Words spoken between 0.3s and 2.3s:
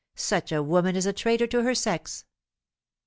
a woman is a traitor to her sex."